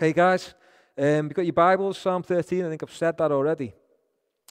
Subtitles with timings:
[0.00, 0.54] Okay, guys,
[0.96, 2.64] um, you've got your Bibles, Psalm 13.
[2.64, 3.74] I think I've said that already.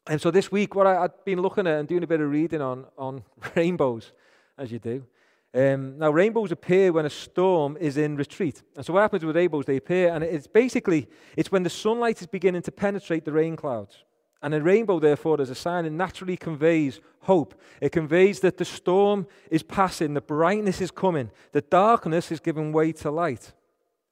[0.05, 2.29] And so this week, what I, had been looking at and doing a bit of
[2.29, 3.23] reading on, on
[3.55, 4.11] rainbows,
[4.59, 5.03] as you do.
[5.51, 8.61] Um, now, rainbows appear when a storm is in retreat.
[8.75, 9.65] And so what happens with rainbows?
[9.65, 13.55] They appear, and it's basically, it's when the sunlight is beginning to penetrate the rain
[13.55, 14.03] clouds.
[14.43, 17.59] And a rainbow, therefore, as a sign, it naturally conveys hope.
[17.81, 22.71] It conveys that the storm is passing, the brightness is coming, the darkness is giving
[22.71, 23.51] way to light.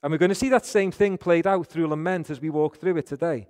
[0.01, 2.77] And we're going to see that same thing played out through lament as we walk
[2.77, 3.47] through it today.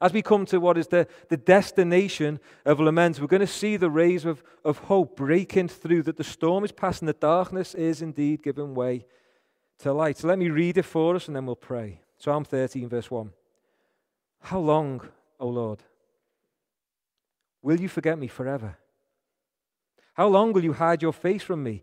[0.00, 3.76] As we come to what is the, the destination of lament, we're going to see
[3.76, 8.02] the rays of, of hope breaking through, that the storm is passing, the darkness is
[8.02, 9.06] indeed giving way
[9.78, 10.18] to light.
[10.18, 12.00] So let me read it for us and then we'll pray.
[12.18, 13.30] Psalm 13, verse 1.
[14.40, 15.08] How long,
[15.40, 15.80] O Lord,
[17.62, 18.76] will you forget me forever?
[20.14, 21.82] How long will you hide your face from me?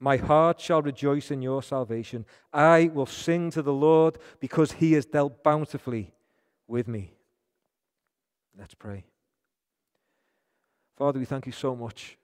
[0.00, 2.24] My heart shall rejoice in your salvation.
[2.52, 6.12] I will sing to the Lord because he has dealt bountifully
[6.66, 7.14] with me.
[8.58, 9.04] Let's pray.
[10.96, 12.18] Father, we thank you so much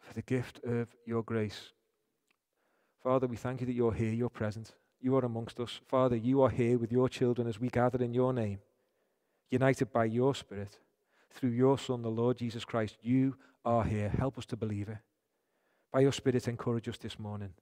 [0.00, 1.72] for the gift of your grace.
[3.02, 5.80] Father, we thank you that you're here, you're present, you are amongst us.
[5.86, 8.58] Father, you are here with your children as we gather in your name,
[9.50, 10.78] united by your Spirit,
[11.30, 12.96] through your Son, the Lord Jesus Christ.
[13.02, 14.08] You are here.
[14.08, 14.98] Help us to believe it.
[15.92, 17.52] By your Spirit, encourage us this morning.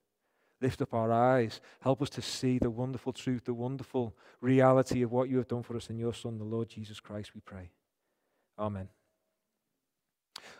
[0.60, 1.60] Lift up our eyes.
[1.80, 5.62] Help us to see the wonderful truth, the wonderful reality of what you have done
[5.62, 7.70] for us in your Son, the Lord Jesus Christ, we pray.
[8.58, 8.88] Amen.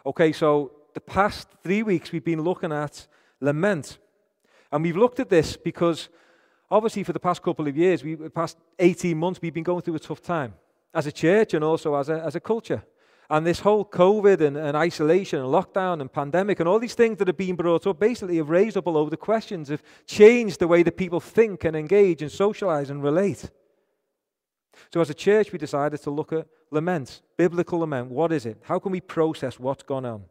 [0.06, 3.06] Okay, so the past three weeks we've been looking at
[3.40, 3.98] lament.
[4.70, 6.08] And we've looked at this because
[6.70, 9.82] obviously for the past couple of years, we, the past 18 months, we've been going
[9.82, 10.54] through a tough time
[10.94, 12.84] as a church and also as a, as a culture.
[13.30, 17.18] And this whole COVID and, and, isolation and lockdown and pandemic and all these things
[17.18, 20.60] that have been brought up basically have raised up a load of questions, have changed
[20.60, 23.50] the way that people think and engage and socialize and relate.
[24.92, 28.10] So, as a church, we decided to look at lament, biblical lament.
[28.10, 28.58] What is it?
[28.62, 30.24] How can we process what's gone on?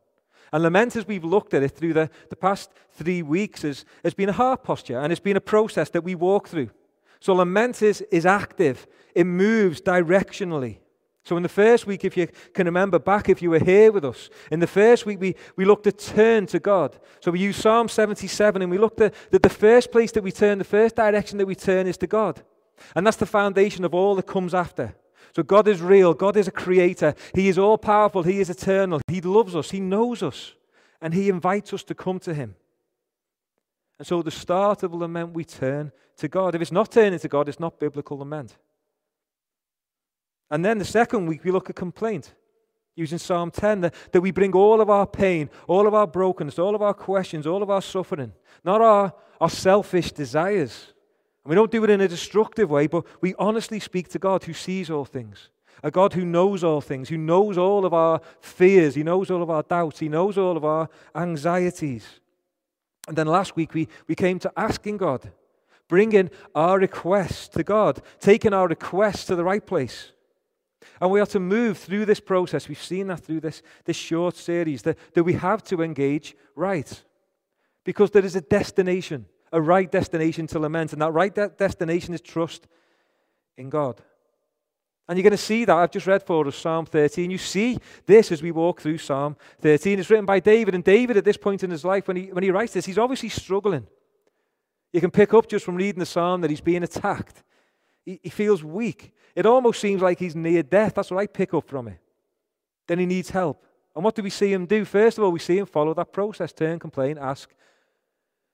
[0.52, 4.14] And lament, as we've looked at it through the, the past three weeks, has, has
[4.14, 6.72] been a heart posture and it's been a process that we walk through.
[7.20, 10.80] So, lament is, is active, it moves directionally.
[11.28, 14.06] So, in the first week, if you can remember back, if you were here with
[14.06, 16.98] us, in the first week, we, we looked at turn to God.
[17.20, 20.32] So, we used Psalm 77 and we looked at that the first place that we
[20.32, 22.42] turn, the first direction that we turn is to God.
[22.96, 24.96] And that's the foundation of all that comes after.
[25.36, 29.02] So, God is real, God is a creator, He is all powerful, He is eternal,
[29.10, 30.54] He loves us, He knows us,
[31.02, 32.56] and He invites us to come to Him.
[34.00, 36.56] And so, the start of lament, we turn to God.
[36.56, 38.56] If it's not turning to God, it's not biblical lament.
[40.50, 42.34] And then the second week, we look at complaint
[42.98, 46.58] using Psalm 10 that, that we bring all of our pain, all of our brokenness,
[46.58, 48.34] all of our questions, all of our suffering,
[48.66, 50.94] not our, our selfish desires.
[51.44, 54.44] And we don't do it in a destructive way, but we honestly speak to God
[54.44, 55.50] who sees all things,
[55.84, 59.44] a God who knows all things, who knows all of our fears, He knows all
[59.44, 62.20] of our doubts, He knows all of our anxieties.
[63.08, 65.32] And then last week, we, we came to asking God,
[65.88, 70.12] bringing our requests to God, taking our requests to the right place.
[71.00, 72.68] And we are to move through this process.
[72.68, 77.04] We've seen that through this, this short series that, that we have to engage right.
[77.84, 80.94] Because there is a destination, a right destination to lament.
[80.94, 82.68] And that right de- destination is trust
[83.58, 84.02] in God.
[85.08, 85.76] And you're going to see that.
[85.76, 87.32] I've just read for us Psalm 13.
[87.32, 90.00] You see this as we walk through Psalm 13.
[90.00, 90.76] It's written by David.
[90.76, 92.98] And David, at this point in his life, when he, when he writes this, he's
[92.98, 93.88] obviously struggling.
[94.92, 97.44] You can pick up just from reading the psalm that he's being attacked.
[98.08, 99.12] He, feels weak.
[99.36, 100.96] It almost seems like he's near death.
[100.96, 102.00] That's what I pick up from it.
[102.88, 103.66] Then he needs help.
[103.94, 104.86] And what do we see him do?
[104.86, 107.54] First of all, we see him follow that process turn, complain, ask,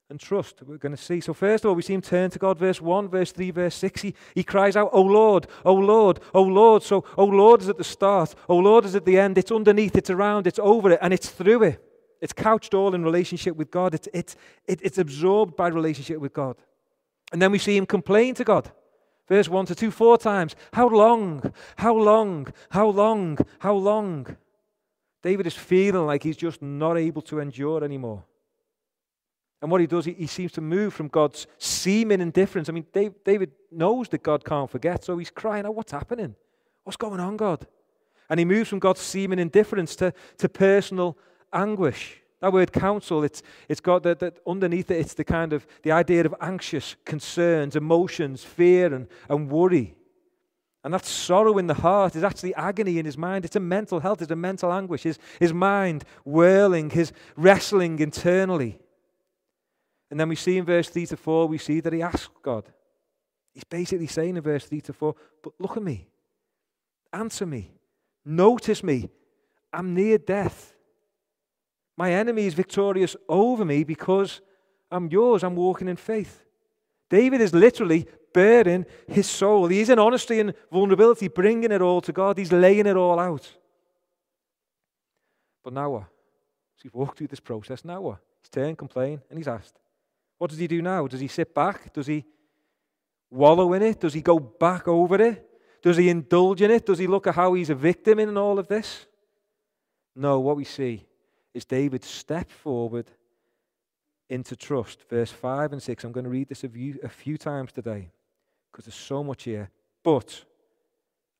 [0.09, 0.63] and trust.
[0.63, 1.19] We're going to see.
[1.19, 3.75] So, first of all, we see him turn to God, verse 1, verse 3, verse
[3.75, 4.01] 6.
[4.01, 6.81] He, he cries out, Oh Lord, Oh Lord, Oh Lord.
[6.81, 9.37] So, Oh Lord is at the start, Oh Lord is at the end.
[9.37, 11.83] It's underneath, it's around, it's over it, and it's through it.
[12.21, 14.35] It's couched all in relationship with God, it's, it's,
[14.65, 16.55] it, it's absorbed by relationship with God.
[17.31, 18.71] And then we see him complain to God.
[19.27, 20.55] Verse 1 to 2, four times.
[20.73, 21.53] How long?
[21.77, 22.47] How long?
[22.69, 23.37] How long?
[23.59, 24.35] How long?
[25.21, 28.25] David is feeling like he's just not able to endure anymore.
[29.61, 32.67] And what he does, he, he seems to move from God's seeming indifference.
[32.67, 36.35] I mean, Dave, David knows that God can't forget, so he's crying out, What's happening?
[36.83, 37.65] What's going on, God?
[38.29, 41.17] And he moves from God's seeming indifference to, to personal
[41.53, 42.22] anguish.
[42.43, 46.25] That word counsel, it's, it's got that, underneath it, it's the kind of the idea
[46.25, 49.95] of anxious concerns, emotions, fear, and, and worry.
[50.83, 53.45] And that sorrow in the heart is actually agony in his mind.
[53.45, 55.03] It's a mental health, it's a mental anguish.
[55.03, 58.77] His, his mind whirling, his wrestling internally.
[60.11, 62.65] And then we see in verse 3 to 4, we see that he asks God.
[63.53, 66.09] He's basically saying in verse 3 to 4, but look at me,
[67.13, 67.71] answer me,
[68.25, 69.09] notice me.
[69.71, 70.72] I'm near death.
[71.95, 74.41] My enemy is victorious over me because
[74.89, 75.43] I'm yours.
[75.43, 76.43] I'm walking in faith.
[77.09, 79.67] David is literally bearing his soul.
[79.67, 82.37] He's in honesty and vulnerability, bringing it all to God.
[82.37, 83.47] He's laying it all out.
[85.63, 86.03] But now what?
[86.75, 87.85] So he's walked through this process.
[87.85, 88.17] Now what?
[88.41, 89.79] He's turned, complained, and he's asked,
[90.39, 91.07] what does he do now?
[91.07, 91.93] Does he sit back?
[91.93, 92.25] Does he
[93.29, 93.99] wallow in it?
[93.99, 95.47] Does he go back over it?
[95.81, 96.85] Does he indulge in it?
[96.85, 99.05] Does he look at how he's a victim in all of this?
[100.15, 101.05] No, what we see
[101.53, 103.09] is David step forward
[104.29, 105.07] into trust.
[105.09, 106.03] Verse 5 and 6.
[106.03, 108.11] I'm going to read this a few, a few times today
[108.71, 109.69] because there's so much here.
[110.03, 110.43] But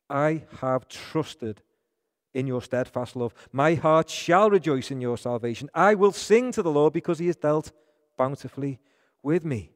[0.09, 1.61] I have trusted
[2.33, 3.33] in your steadfast love.
[3.51, 5.69] My heart shall rejoice in your salvation.
[5.73, 7.71] I will sing to the Lord because he has dealt
[8.17, 8.79] bountifully
[9.21, 9.71] with me.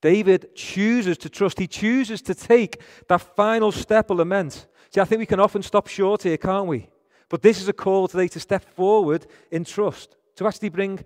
[0.00, 1.58] David chooses to trust.
[1.58, 4.66] He chooses to take that final step of lament.
[4.90, 6.88] See, I think we can often stop short here, can't we?
[7.30, 11.02] But this is a call today to step forward in trust, to actually bring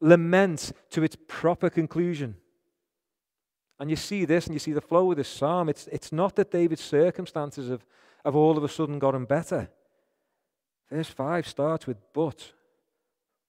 [0.00, 2.36] lament to its proper conclusion.
[3.80, 5.68] And you see this and you see the flow of this psalm.
[5.68, 7.84] It's, it's not that David's circumstances have,
[8.24, 9.68] have all of a sudden gotten better.
[10.88, 12.52] Verse 5 starts with but.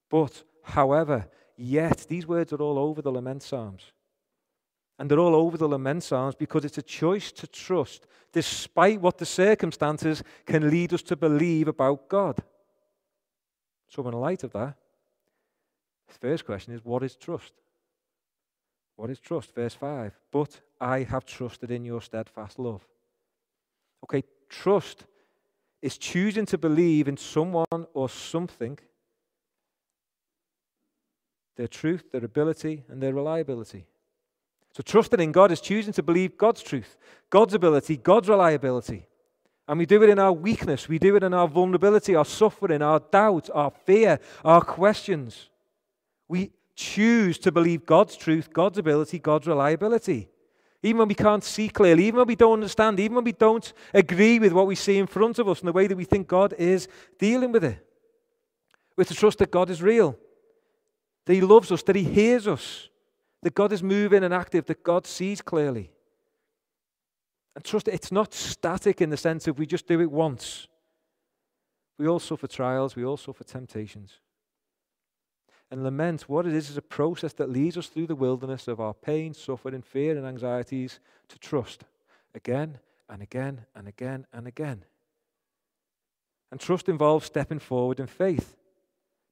[0.09, 3.92] But, however, Yet, these words are all over the lament psalms.
[4.99, 9.17] And they're all over the lament psalms because it's a choice to trust despite what
[9.17, 12.39] the circumstances can lead us to believe about God.
[13.87, 14.75] So, in light of that,
[16.07, 17.53] the first question is what is trust?
[18.95, 19.53] What is trust?
[19.53, 22.87] Verse 5 But I have trusted in your steadfast love.
[24.03, 25.05] Okay, trust
[25.81, 28.79] is choosing to believe in someone or something
[31.55, 33.85] their truth, their ability, and their reliability.
[34.73, 36.97] So, trusting in God is choosing to believe God's truth,
[37.29, 39.07] God's ability, God's reliability.
[39.67, 42.81] And we do it in our weakness, we do it in our vulnerability, our suffering,
[42.81, 45.49] our doubt, our fear, our questions.
[46.27, 50.29] We choose to believe God's truth, God's ability, God's reliability.
[50.81, 53.71] Even when we can't see clearly, even when we don't understand, even when we don't
[53.93, 56.27] agree with what we see in front of us and the way that we think
[56.27, 57.77] God is dealing with it.
[58.97, 60.17] We're to trust that God is real,
[61.25, 62.89] that He loves us, that He hears us,
[63.43, 65.91] that God is moving and active, that God sees clearly.
[67.55, 70.67] And trust it's not static in the sense of we just do it once.
[71.97, 74.19] We all suffer trials, we all suffer temptations.
[75.69, 78.79] And lament, what it is, is a process that leads us through the wilderness of
[78.79, 80.99] our pain, suffering, fear, and anxieties
[81.29, 81.83] to trust
[82.35, 82.79] again
[83.09, 84.85] and again and again and again.
[86.51, 88.55] And trust involves stepping forward in faith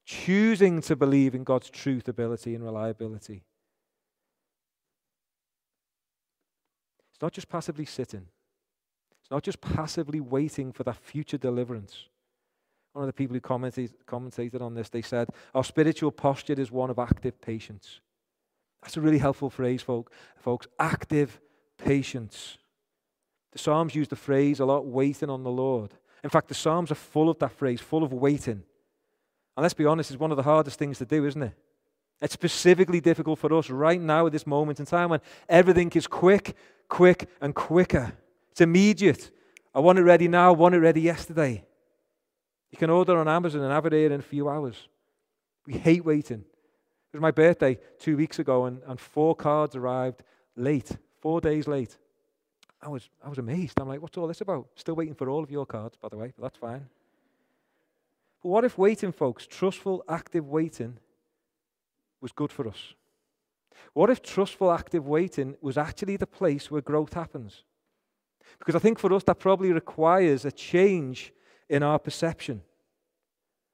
[0.06, 3.44] choosing to believe in God's truth, ability, and reliability.
[7.22, 8.26] It's not just passively sitting,
[9.22, 12.08] it's not just passively waiting for that future deliverance.
[12.94, 16.72] One of the people who commented, commentated on this, they said, Our spiritual posture is
[16.72, 18.00] one of active patience.
[18.82, 20.66] That's a really helpful phrase, folk, folks.
[20.80, 21.40] Active
[21.78, 22.58] patience.
[23.52, 25.94] The Psalms use the phrase a lot, waiting on the Lord.
[26.24, 28.64] In fact, the Psalms are full of that phrase, full of waiting.
[29.56, 31.54] And let's be honest, it's one of the hardest things to do, isn't it?
[32.22, 36.06] It's specifically difficult for us right now at this moment in time when everything is
[36.06, 36.56] quick,
[36.88, 38.14] quick, and quicker.
[38.52, 39.32] It's immediate.
[39.74, 41.66] I want it ready now, I want it ready yesterday.
[42.70, 44.88] You can order on Amazon and have it here in a few hours.
[45.66, 46.40] We hate waiting.
[46.40, 50.24] It was my birthday two weeks ago, and, and four cards arrived
[50.56, 51.98] late, four days late.
[52.82, 53.80] I was, I was amazed.
[53.80, 54.68] I'm like, what's all this about?
[54.76, 56.88] Still waiting for all of your cards, by the way, but that's fine.
[58.42, 60.98] But what if waiting, folks, trustful, active waiting,
[62.22, 62.94] was good for us?
[63.94, 67.64] What if trustful, active waiting was actually the place where growth happens?
[68.60, 71.34] Because I think for us, that probably requires a change
[71.70, 72.62] in our perception.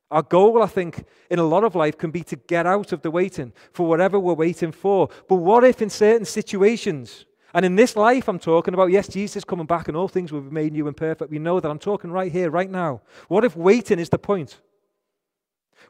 [0.10, 3.02] Our goal, I think, in a lot of life can be to get out of
[3.02, 5.10] the waiting for whatever we're waiting for.
[5.28, 9.44] But what if in certain situations, and in this life I'm talking about, yes, Jesus
[9.44, 11.30] coming back and all things will be made new and perfect.
[11.32, 11.70] We know that.
[11.70, 13.02] I'm talking right here, right now.
[13.28, 14.62] What if waiting is the point?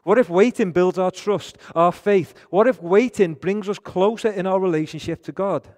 [0.04, 2.34] What if waiting builds our trust, our faith?
[2.50, 5.68] What if waiting brings us closer in our relationship to God?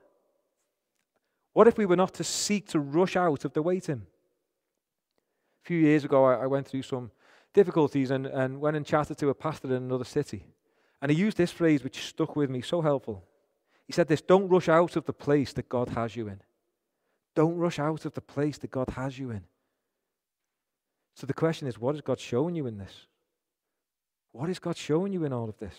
[1.53, 4.07] What if we were not to seek to rush out of the waiting?
[5.63, 7.11] A few years ago, I, went through some
[7.53, 10.47] difficulties and, and went and chatted to a pastor in another city.
[11.03, 13.25] And he used this phrase which stuck with me, so helpful.
[13.87, 16.41] He said this Don't rush out of the place that God has you in.
[17.35, 19.45] Don't rush out of the place that God has you in.
[21.15, 23.07] So the question is, what has God shown you in this?
[24.33, 25.75] What is God showing you in all of this?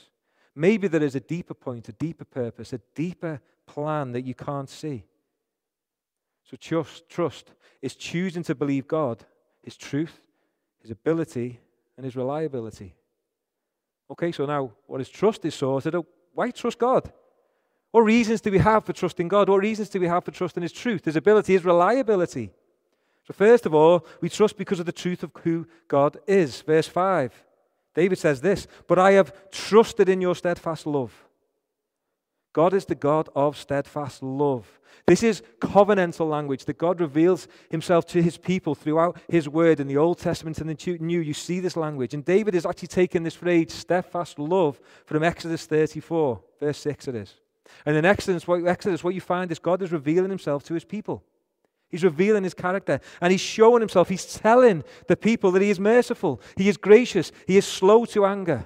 [0.56, 4.70] Maybe there is a deeper point, a deeper purpose, a deeper plan that you can't
[4.70, 5.06] see.
[6.44, 9.24] So trust, trust is choosing to believe God,
[9.64, 10.22] His truth,
[10.82, 11.60] His ability,
[11.96, 12.96] and His reliability.
[14.10, 15.96] Okay, so now what is trust is sorted.
[16.34, 17.12] Why trust God?
[17.92, 19.48] What reasons do we have for trusting God?
[19.50, 22.52] What reasons do we have for trusting His truth, His ability, His reliability?
[23.26, 26.62] So, first of all, we trust because of the truth of who God is.
[26.62, 27.32] Verse 5.
[27.94, 31.14] David says this, but I have trusted in your steadfast love.
[32.54, 34.80] God is the God of steadfast love.
[35.08, 39.88] This is covenantal language that God reveals himself to his people throughout his word in
[39.88, 41.22] the Old Testament and the New.
[41.22, 42.14] You see this language.
[42.14, 47.16] And David is actually taking this phrase, steadfast love, from Exodus 34, verse 6 it
[47.16, 47.34] is.
[47.86, 50.84] And in Exodus what, Exodus, what you find is God is revealing himself to his
[50.84, 51.24] people.
[51.92, 54.10] He's revealing his character and he's showing himself.
[54.10, 58.26] He's telling the people that he is merciful, he is gracious, he is slow to
[58.26, 58.66] anger.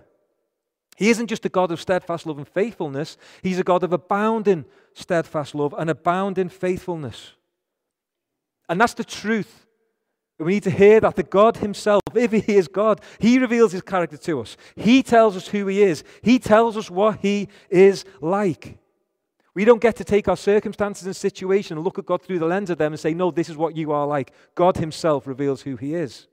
[0.98, 4.66] He isn't just a God of steadfast love and faithfulness, he's a God of abounding
[4.94, 7.34] steadfast love and abounding faithfulness.
[8.70, 9.66] And that's the truth.
[10.38, 13.82] We need to hear that the God Himself, if He is God, He reveals His
[13.82, 14.58] character to us.
[14.76, 16.04] He tells us who He is.
[16.22, 18.78] He tells us what He is like.
[19.56, 22.46] We don't get to take our circumstances and situation and look at God through the
[22.46, 24.32] lens of them and say, No, this is what you are like.
[24.54, 26.28] God Himself reveals who He is.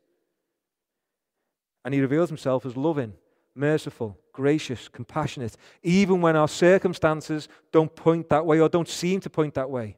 [1.85, 3.15] And He reveals Himself as loving,
[3.55, 9.31] merciful, gracious, compassionate, even when our circumstances don't point that way or don't seem to
[9.31, 9.97] point that way.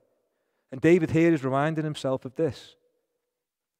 [0.70, 2.76] And David here is reminding himself of this.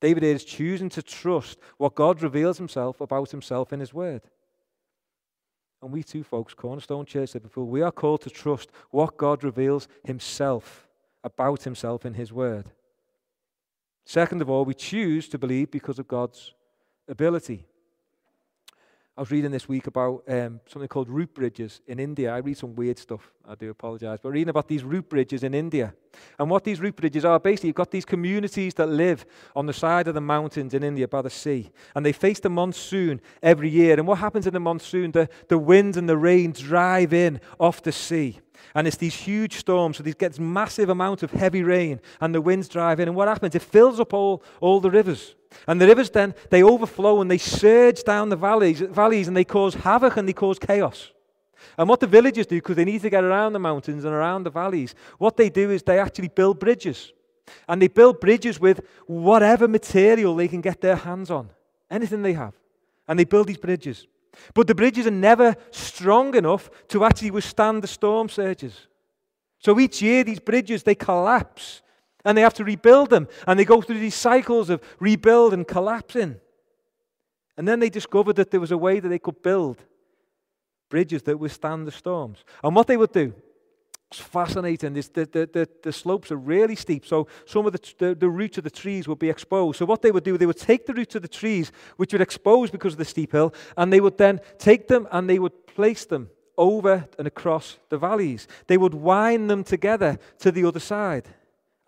[0.01, 4.23] David here is choosing to trust what God reveals Himself about Himself in His Word.
[5.85, 9.87] And we too, folks, Cornerstone Church Liverpool, we are called to trust what God reveals
[10.03, 10.89] Himself
[11.23, 12.71] about Himself in His Word.
[14.07, 16.55] Second of all, we choose to believe because of God's
[17.07, 17.67] ability.
[19.15, 22.33] I was reading this week about um, something called root bridges in India.
[22.33, 23.34] I read some weird stuff.
[23.47, 24.21] I do apologize.
[24.23, 25.93] But reading about these root bridges in India.
[26.39, 29.73] And what these root bridges are basically, you've got these communities that live on the
[29.73, 31.71] side of the mountains in India by the sea.
[31.95, 33.99] And they face the monsoon every year.
[33.99, 35.13] And what happens in the monsoon?
[35.13, 38.41] The, the wind and the rain drive in off the sea.
[38.75, 39.99] And it's these huge storms.
[39.99, 42.01] So these gets massive amount of heavy rain.
[42.21, 43.09] And the winds drive in.
[43.09, 43.55] And what happens?
[43.55, 45.35] It fills up all, all the rivers.
[45.67, 49.45] And the rivers then, they overflow and they surge down the valleys, valleys and they
[49.45, 51.13] cause havoc and they cause chaos.
[51.77, 54.45] And what the villagers do, because they need to get around the mountains and around
[54.45, 57.13] the valleys, what they do is they actually build bridges.
[57.69, 61.51] And they build bridges with whatever material they can get their hands on,
[61.91, 62.55] anything they have.
[63.07, 64.07] And they build these bridges.
[64.55, 68.89] But the bridges are never strong enough to actually withstand the storm surges.
[69.59, 71.83] So each year, these bridges, they collapse
[72.25, 73.29] and they have to rebuild them.
[73.47, 76.41] And they go through these cycles of rebuild and collapsing.
[77.57, 79.85] And then they discovered that there was a way that they could build
[80.95, 82.45] bridges that withstand the storms.
[82.63, 83.35] And what they would do,
[84.09, 84.93] it's fascinating.
[84.93, 88.29] This, the, the, the, the, slopes are really steep, so some of the, the, the
[88.29, 89.79] roots of the trees would be exposed.
[89.79, 92.23] So what they would do, they would take the roots of the trees, which were
[92.23, 95.67] exposed because of the steep hill, and they would then take them and they would
[95.67, 98.47] place them over and across the valleys.
[98.69, 101.27] They would wind them together to the other side.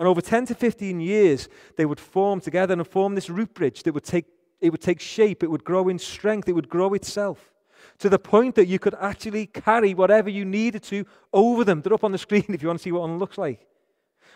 [0.01, 3.85] And over 10 to 15 years, they would form together and form this root bridge
[3.85, 4.27] that would take,
[4.61, 7.53] it would take shape, it would grow in strength, it would grow itself
[7.99, 11.81] to the point that you could actually carry whatever you needed to over them.
[11.81, 13.67] They're up on the screen if you want to see what one looks like.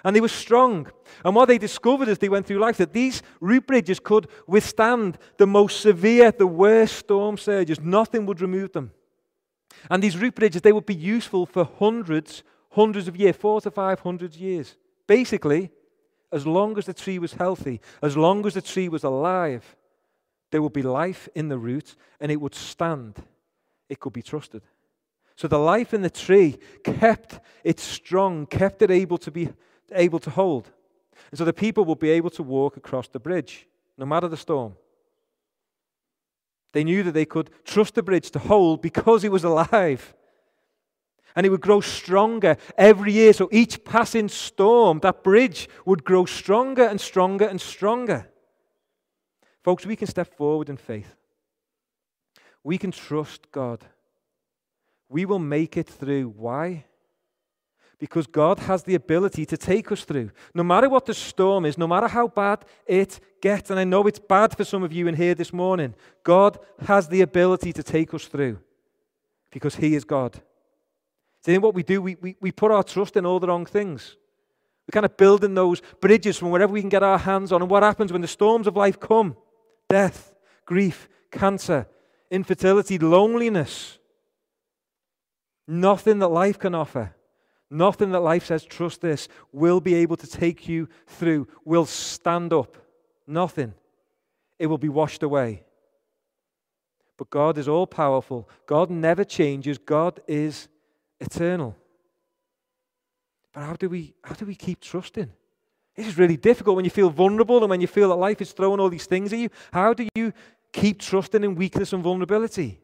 [0.02, 0.90] And they were strong.
[1.25, 5.19] And what they discovered as they went through life, that these root bridges could withstand
[5.37, 7.81] the most severe, the worst storm surges.
[7.81, 8.93] Nothing would remove them.
[9.90, 13.71] And these root bridges, they would be useful for hundreds, hundreds of years, four to
[13.71, 14.76] five hundred years.
[15.07, 15.71] Basically,
[16.33, 19.76] as long as the tree was healthy, as long as the tree was alive,
[20.50, 23.23] there would be life in the root and it would stand.
[23.90, 24.62] It could be trusted.
[25.37, 29.50] So the life in the tree kept it strong, kept it able to be
[29.92, 30.70] able to hold.
[31.30, 33.66] And so the people would be able to walk across the bridge,
[33.99, 34.76] no matter the storm.
[36.73, 40.14] They knew that they could trust the bridge to hold because it was alive.
[41.35, 43.32] And it would grow stronger every year.
[43.32, 48.28] So each passing storm, that bridge would grow stronger and stronger and stronger.
[49.62, 51.16] Folks, we can step forward in faith.
[52.62, 53.85] We can trust God.
[55.09, 56.35] We will make it through.
[56.37, 56.85] Why?
[57.99, 60.31] Because God has the ability to take us through.
[60.55, 64.07] No matter what the storm is, no matter how bad it gets, and I know
[64.07, 67.83] it's bad for some of you in here this morning, God has the ability to
[67.83, 68.59] take us through
[69.50, 70.40] because He is God.
[71.45, 74.17] See, what we do, we, we, we put our trust in all the wrong things.
[74.87, 77.62] We're kind of building those bridges from wherever we can get our hands on.
[77.62, 79.37] And what happens when the storms of life come?
[79.88, 80.35] Death,
[80.67, 81.87] grief, cancer,
[82.30, 83.99] infertility, loneliness.
[85.66, 87.14] Nothing that life can offer,
[87.70, 92.52] nothing that life says, trust this, will be able to take you through, will stand
[92.52, 92.76] up.
[93.26, 93.75] Nothing.
[94.58, 95.62] It will be washed away.
[97.16, 98.49] But God is all powerful.
[98.66, 99.78] God never changes.
[99.78, 100.68] God is
[101.20, 101.76] eternal.
[103.52, 105.30] But how do we how do we keep trusting?
[105.96, 108.52] This is really difficult when you feel vulnerable and when you feel that life is
[108.52, 109.50] throwing all these things at you.
[109.72, 110.32] How do you
[110.73, 112.81] keep trusting in weakness and vulnerability?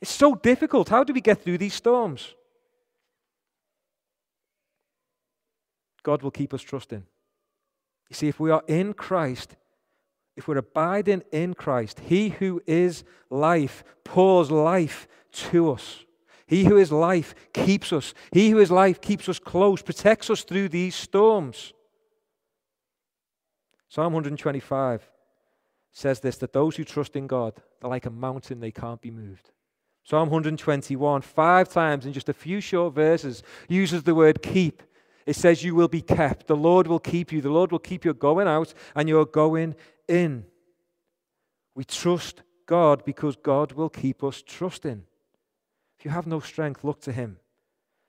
[0.00, 0.88] It's so difficult.
[0.88, 2.34] How do we get through these storms?
[6.02, 7.04] God will keep us trusting.
[8.08, 9.56] You see, if we are in Christ,
[10.36, 16.04] if we're abiding in Christ, He who is life pours life to us.
[16.46, 18.14] He who is life keeps us.
[18.30, 21.72] He who is life keeps us close, protects us through these storms.
[23.88, 25.10] Psalm 125
[25.96, 29.10] says this that those who trust in God, they're like a mountain, they can't be
[29.10, 29.50] moved.
[30.04, 34.82] Psalm 121, five times in just a few short verses, uses the word keep.
[35.24, 36.46] It says, You will be kept.
[36.46, 37.40] The Lord will keep you.
[37.40, 39.74] The Lord will keep your going out and your going
[40.06, 40.44] in.
[41.74, 45.02] We trust God because God will keep us trusting.
[45.98, 47.38] If you have no strength, look to Him.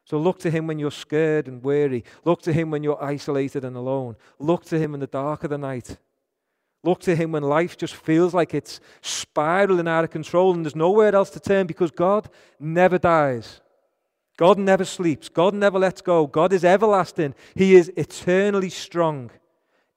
[0.04, 2.04] So look to Him when you're scared and weary.
[2.26, 4.18] Look to Him when you're isolated and alone.
[4.40, 5.98] Look to Him in the dark of the night.
[6.88, 10.74] Look to Him when life just feels like it's spiraling out of control and there's
[10.74, 12.30] nowhere else to turn because God
[12.62, 13.60] never dies.
[14.38, 15.28] God never sleeps.
[15.28, 16.28] God never lets go.
[16.28, 17.36] God is everlasting.
[17.56, 19.32] He is eternally strong,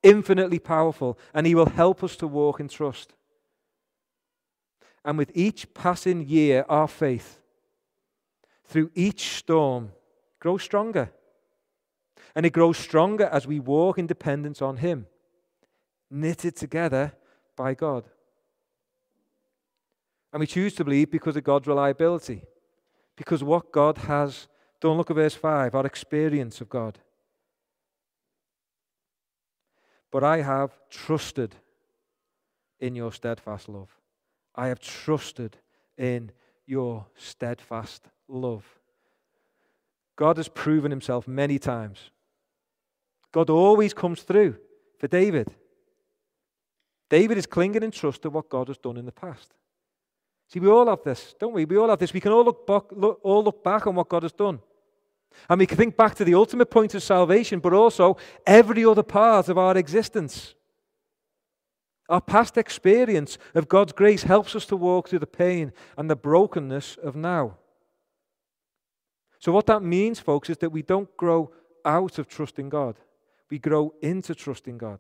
[0.03, 3.15] infinitely powerful, and He will help us to walk in trust.
[5.05, 7.39] And with each passing year, our faith
[8.65, 9.93] through each storm
[10.41, 11.13] grows stronger.
[12.35, 15.07] And it grows stronger as we walk in dependence on Him,
[16.11, 17.13] knitted together
[17.57, 18.05] by God.
[20.33, 22.43] And we choose to believe because of God's reliability,
[23.17, 24.49] because what God has
[24.81, 24.97] done.
[24.97, 26.99] Look at verse 5 our experience of God.
[30.11, 31.55] But I have trusted
[32.81, 33.97] in your steadfast love.
[34.55, 35.57] I have trusted
[35.97, 36.33] in
[36.67, 38.65] your steadfast love.
[40.17, 42.11] God has proven himself many times.
[43.33, 44.57] God always comes through
[44.99, 45.55] for David.
[47.11, 49.53] David is clinging in trust to what God has done in the past.
[50.49, 51.65] See, we all have this, don't we?
[51.65, 52.13] We all have this.
[52.13, 54.61] We can all look back, look, all look back on what God has done.
[55.49, 59.03] And we can think back to the ultimate point of salvation, but also every other
[59.03, 60.55] part of our existence.
[62.09, 66.17] Our past experience of God's grace helps us to walk through the pain and the
[66.17, 67.59] brokenness of now.
[69.39, 71.53] So, what that means, folks, is that we don't grow
[71.85, 72.97] out of trusting God,
[73.49, 74.99] we grow into trusting God.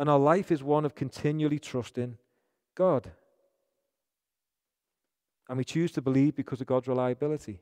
[0.00, 2.16] And our life is one of continually trusting
[2.74, 3.10] God.
[5.46, 7.60] And we choose to believe because of God's reliability,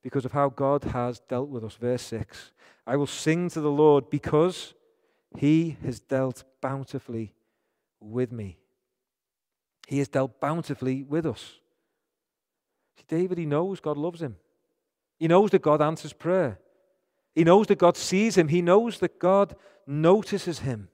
[0.00, 1.74] because of how God has dealt with us.
[1.74, 2.52] Verse 6
[2.86, 4.74] I will sing to the Lord because
[5.36, 7.34] he has dealt bountifully
[7.98, 8.56] with me.
[9.88, 11.58] He has dealt bountifully with us.
[12.96, 14.36] See, David, he knows God loves him.
[15.18, 16.60] He knows that God answers prayer.
[17.34, 18.46] He knows that God sees him.
[18.46, 19.56] He knows that God
[19.88, 20.88] notices him.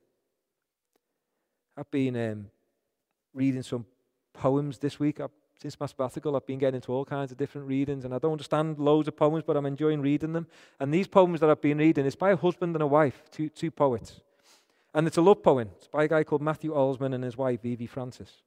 [1.81, 2.47] I've been um,
[3.33, 3.87] reading some
[4.35, 5.19] poems this week.
[5.19, 5.31] I've,
[5.63, 8.33] since my sabbatical, I've been getting into all kinds of different readings, and I don't
[8.33, 10.47] understand loads of poems, but I'm enjoying reading them.
[10.79, 13.49] And these poems that I've been reading is by a husband and a wife, two,
[13.49, 14.21] two poets.
[14.93, 15.71] And it's a love poem.
[15.77, 18.43] It's by a guy called Matthew Olzmann and his wife, Vievee Francis.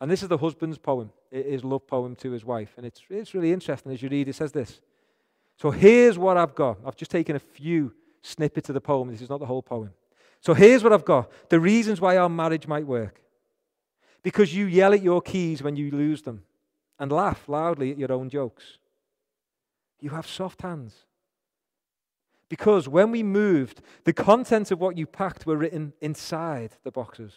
[0.00, 2.72] And this is the husband's poem, his love poem to his wife.
[2.78, 4.28] And it's, it's really interesting as you read.
[4.28, 4.80] It says this
[5.58, 6.78] So here's what I've got.
[6.86, 9.10] I've just taken a few snippets of the poem.
[9.10, 9.90] This is not the whole poem.
[10.42, 13.20] So here's what I've got the reasons why our marriage might work.
[14.22, 16.42] Because you yell at your keys when you lose them
[16.98, 18.78] and laugh loudly at your own jokes.
[20.00, 20.94] You have soft hands.
[22.48, 27.32] Because when we moved, the contents of what you packed were written inside the boxes.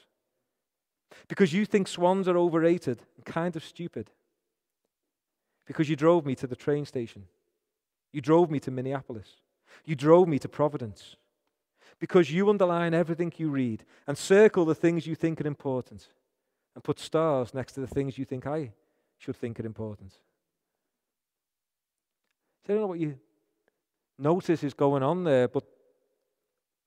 [1.27, 4.11] Because you think swans are overrated and kind of stupid.
[5.65, 7.25] Because you drove me to the train station.
[8.11, 9.29] You drove me to Minneapolis.
[9.85, 11.15] You drove me to Providence.
[11.99, 16.07] Because you underline everything you read and circle the things you think are important
[16.75, 18.71] and put stars next to the things you think I
[19.17, 20.11] should think are important.
[22.65, 23.17] So I don't know what you
[24.17, 25.63] notice is going on there, but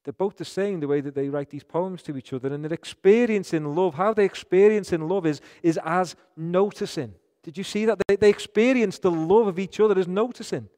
[0.05, 2.53] they're both the same the way that they write these poems to each other.
[2.53, 7.15] And their experience in love, how they experience in love is, is as noticing.
[7.43, 7.99] Did you see that?
[8.09, 10.69] They, they experience the love of each other as noticing.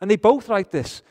[0.00, 1.02] And they both write this.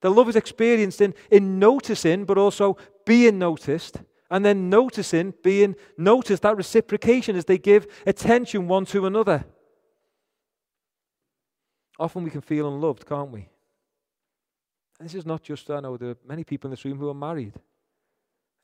[0.00, 4.00] The love is experienced in, in noticing, but also being noticed.
[4.30, 9.44] And then noticing, being noticed, that reciprocation as they give attention one to another.
[11.98, 13.48] Often we can feel unloved, can't we?
[15.00, 17.14] This is not just, I know there are many people in this room who are
[17.14, 17.54] married.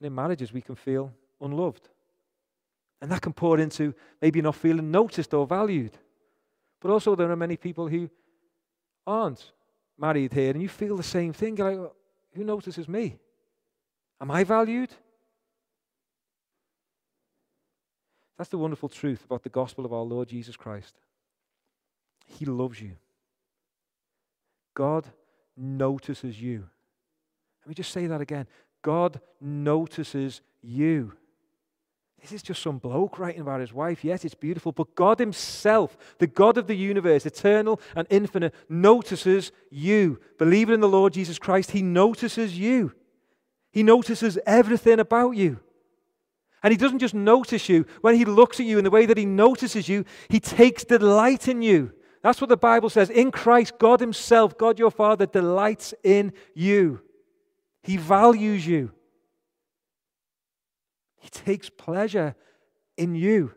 [0.00, 1.88] And in marriages, we can feel unloved.
[3.00, 5.96] And that can pour into maybe not feeling noticed or valued.
[6.80, 8.10] But also, there are many people who
[9.06, 9.52] aren't
[9.98, 11.56] married here, and you feel the same thing.
[11.56, 11.92] You're like,
[12.34, 13.18] who notices me?
[14.20, 14.90] Am I valued?
[18.36, 20.94] That's the wonderful truth about the gospel of our Lord Jesus Christ.
[22.26, 22.92] He loves you.
[24.74, 25.06] God
[25.56, 26.64] notices you.
[27.62, 28.46] Let me just say that again.
[28.82, 31.12] God notices you.
[32.24, 34.02] This is just some bloke writing about his wife.
[34.02, 39.52] Yes, it's beautiful, but God Himself, the God of the universe, eternal and infinite, notices
[39.70, 40.18] you.
[40.38, 42.94] Believe in the Lord Jesus Christ, He notices you.
[43.72, 45.60] He notices everything about you.
[46.62, 47.84] And He doesn't just notice you.
[48.00, 51.46] When He looks at you in the way that He notices you, He takes delight
[51.46, 51.92] in you.
[52.22, 53.10] That's what the Bible says.
[53.10, 57.02] In Christ, God Himself, God your Father, delights in you.
[57.82, 58.92] He values you.
[61.24, 62.34] He takes pleasure
[62.98, 63.54] in you.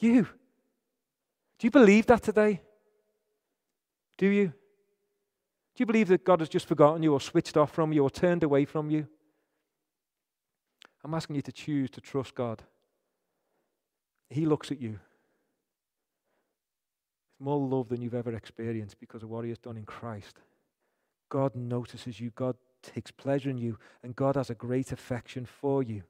[0.00, 0.24] You.
[1.56, 2.62] Do you believe that today?
[4.18, 4.46] Do you?
[4.48, 4.52] Do
[5.76, 8.42] you believe that God has just forgotten you or switched off from you or turned
[8.42, 9.06] away from you?
[11.04, 12.60] I'm asking you to choose to trust God.
[14.28, 14.98] He looks at you
[17.38, 20.40] more love than you've ever experienced because of what He has done in Christ.
[21.28, 25.84] God notices you, God takes pleasure in you, and God has a great affection for
[25.84, 26.02] you.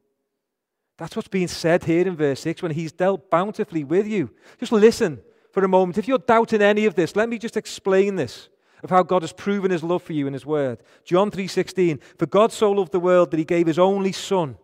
[0.99, 4.31] That's what's being said here in verse 6 when He's dealt bountifully with you.
[4.59, 5.21] Just listen
[5.53, 5.99] for a moment.
[5.99, 8.49] If you're doubting any of this, let me just explain this
[8.83, 10.83] of how God has proven his love for you in his word.
[11.05, 14.59] John 3:16 For God so loved the world that he gave his only son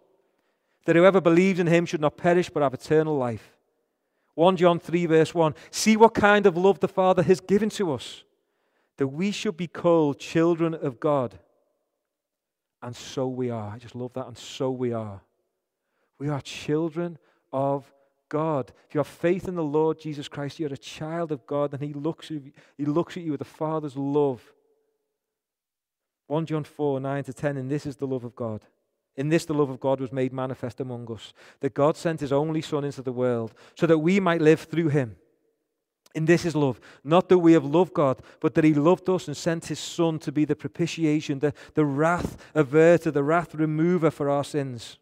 [0.85, 3.57] that whoever believes in him should not perish but have eternal life.
[4.35, 5.55] 1 John 3, verse 1.
[5.71, 8.25] See what kind of love the Father has given to us,
[8.97, 11.39] that we should be called children of God.
[12.83, 13.73] And so we are.
[13.75, 14.27] I just love that.
[14.27, 15.21] And so we are.
[16.23, 17.19] We are children
[17.53, 17.93] of
[18.29, 18.73] God.
[18.89, 21.83] If you have faith in the Lord Jesus Christ, you're a child of God, and
[21.83, 24.41] He looks at you, he looks at you with the Father's love.
[26.29, 28.63] 1 John 4, 9 to 10, and this is the love of God
[29.17, 32.33] in this, the love of God was made manifest among us, that God sent his
[32.33, 35.17] only Son into the world so that we might live through him.
[36.15, 39.29] In this is love, not that we have loved God, but that he loved us
[39.29, 44.11] and sent his Son to be the propitiation, the, the wrath averter, the wrath remover
[44.11, 44.99] for our sins.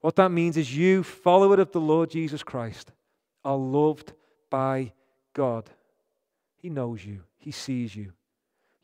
[0.00, 2.92] What that means is you, follower of the Lord Jesus Christ,
[3.44, 4.12] are loved
[4.48, 4.92] by
[5.34, 5.70] God.
[6.56, 8.12] He knows you, he sees you,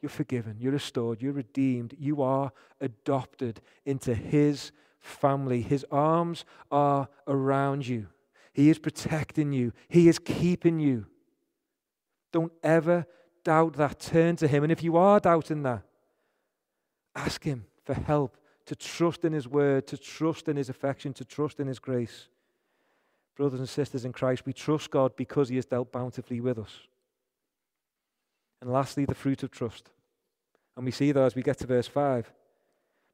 [0.00, 5.62] you're forgiven, you're restored, you're redeemed, you are adopted into His family.
[5.62, 8.08] His arms are around you,
[8.52, 11.06] He is protecting you, He is keeping you.
[12.32, 13.06] Don't ever
[13.44, 14.00] doubt that.
[14.00, 14.62] Turn to Him.
[14.62, 15.82] And if you are doubting that,
[17.14, 21.24] ask Him for help to trust in His word, to trust in His affection, to
[21.24, 22.28] trust in His grace.
[23.36, 26.72] Brothers and sisters in Christ, we trust God because He has dealt bountifully with us.
[28.60, 29.90] And lastly, the fruit of trust.
[30.76, 32.32] And we see that as we get to verse 5.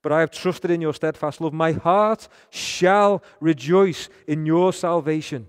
[0.02, 1.52] But I have trusted in your steadfast love.
[1.52, 5.48] My heart shall rejoice in your salvation.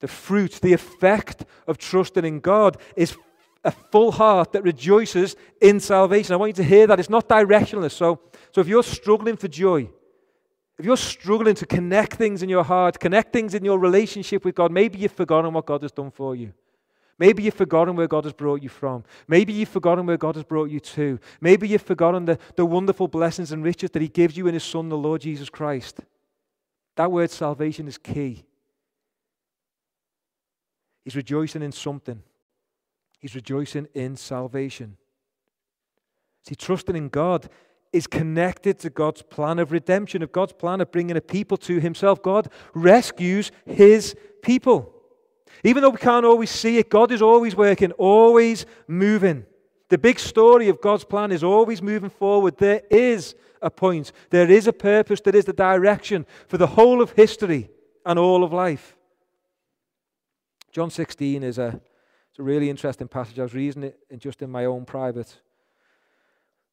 [0.00, 3.16] The fruit, the effect of trusting in God is
[3.64, 6.34] a full heart that rejoices in salvation.
[6.34, 7.00] I want you to hear that.
[7.00, 7.92] It's not directionless.
[7.92, 8.20] So,
[8.52, 9.88] so if you're struggling for joy,
[10.78, 14.54] if you're struggling to connect things in your heart, connect things in your relationship with
[14.54, 16.52] God, maybe you've forgotten what God has done for you.
[17.16, 19.04] Maybe you've forgotten where God has brought you from.
[19.28, 21.20] Maybe you've forgotten where God has brought you to.
[21.40, 24.64] Maybe you've forgotten the, the wonderful blessings and riches that He gives you in His
[24.64, 26.00] Son, the Lord Jesus Christ.
[26.96, 28.44] That word salvation is key.
[31.04, 32.22] He's rejoicing in something,
[33.24, 34.98] He's rejoicing in salvation.
[36.46, 37.48] See, trusting in God
[37.90, 41.80] is connected to God's plan of redemption, of God's plan of bringing a people to
[41.80, 42.22] Himself.
[42.22, 44.92] God rescues His people.
[45.64, 49.46] Even though we can't always see it, God is always working, always moving.
[49.88, 52.58] The big story of God's plan is always moving forward.
[52.58, 57.00] There is a point, there is a purpose, there is the direction for the whole
[57.00, 57.70] of history
[58.04, 58.94] and all of life.
[60.72, 61.80] John 16 is a,
[62.34, 63.38] it's a really interesting passage.
[63.38, 65.40] I was reading it just in my own private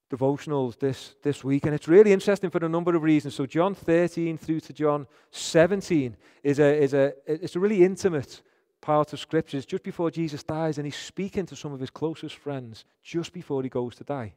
[0.09, 3.35] devotionals this, this week, and it's really interesting for a number of reasons.
[3.35, 8.41] So, John 13 through to John 17 is a, is a, it's a really intimate
[8.81, 9.57] part of Scripture.
[9.57, 13.31] It's just before Jesus dies, and he's speaking to some of his closest friends just
[13.31, 14.33] before he goes to die.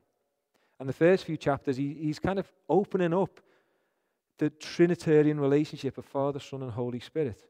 [0.79, 3.41] And the first few chapters, he, he's kind of opening up
[4.37, 7.43] the Trinitarian relationship of Father, Son, and Holy Spirit.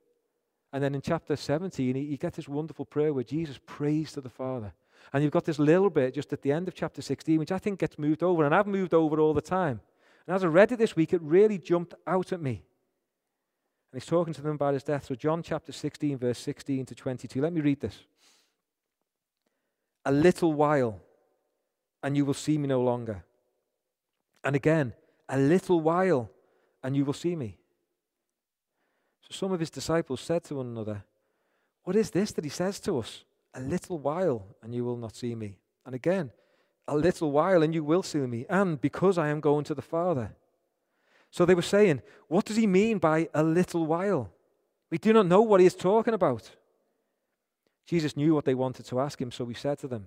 [0.74, 4.28] And then in chapter 17, you get this wonderful prayer where Jesus prays to the
[4.28, 4.72] Father.
[5.12, 7.58] And you've got this little bit just at the end of chapter 16, which I
[7.58, 9.80] think gets moved over, and I've moved over all the time.
[10.26, 12.64] And as I read it this week, it really jumped out at me.
[13.92, 15.04] And he's talking to them about his death.
[15.04, 17.40] So, John chapter 16, verse 16 to 22.
[17.40, 17.96] Let me read this.
[20.04, 21.00] A little while,
[22.02, 23.24] and you will see me no longer.
[24.42, 24.92] And again,
[25.28, 26.32] a little while,
[26.82, 27.58] and you will see me.
[29.28, 31.04] So, some of his disciples said to one another,
[31.82, 33.24] What is this that he says to us?
[33.54, 35.58] A little while, and you will not see me.
[35.86, 36.30] And again,
[36.86, 38.46] a little while, and you will see me.
[38.48, 40.36] And because I am going to the Father.
[41.30, 44.30] So they were saying, What does he mean by a little while?
[44.90, 46.50] We do not know what he is talking about.
[47.86, 50.06] Jesus knew what they wanted to ask him, so he said to them,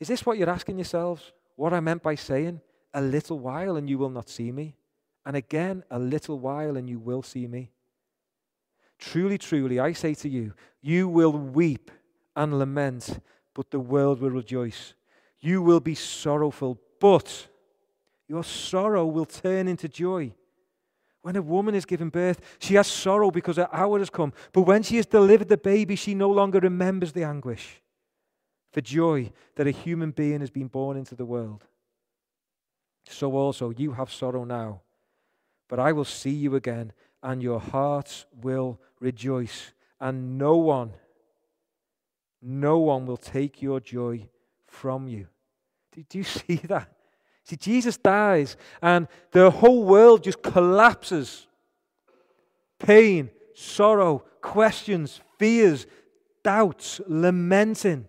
[0.00, 1.32] Is this what you're asking yourselves?
[1.56, 2.60] What I meant by saying,
[2.92, 4.76] A little while and you will not see me?
[5.24, 7.70] And again, a little while and you will see me?
[9.02, 11.90] Truly, truly, I say to you, you will weep
[12.36, 13.18] and lament,
[13.52, 14.94] but the world will rejoice.
[15.40, 17.48] You will be sorrowful, but
[18.28, 20.32] your sorrow will turn into joy.
[21.22, 24.32] When a woman is giving birth, she has sorrow because her hour has come.
[24.52, 27.82] But when she has delivered the baby, she no longer remembers the anguish
[28.70, 31.66] for joy that a human being has been born into the world.
[33.08, 34.82] So also you have sorrow now,
[35.68, 40.92] but I will see you again, and your hearts will rejoice, and no one,
[42.40, 44.28] no one will take your joy
[44.66, 45.28] from you.
[45.92, 46.88] Do you see that?
[47.44, 51.46] See, Jesus dies and the whole world just collapses.
[52.78, 55.86] Pain, sorrow, questions, fears,
[56.42, 58.06] doubts, lamenting.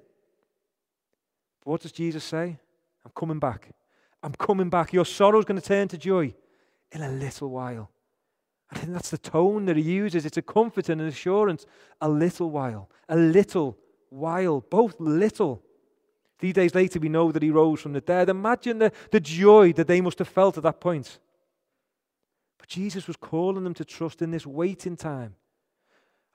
[1.63, 2.59] What does Jesus say?
[3.05, 3.69] I'm coming back.
[4.21, 4.93] I'm coming back.
[4.93, 6.33] Your sorrow is going to turn to joy
[6.91, 7.89] in a little while.
[8.73, 10.25] I think that's the tone that he uses.
[10.25, 11.65] It's a comfort and an assurance.
[12.01, 12.89] A little while.
[13.07, 13.77] A little
[14.09, 14.61] while.
[14.61, 15.61] Both little.
[16.39, 18.29] Three days later, we know that he rose from the dead.
[18.29, 21.19] Imagine the, the joy that they must have felt at that point.
[22.57, 25.35] But Jesus was calling them to trust in this waiting time.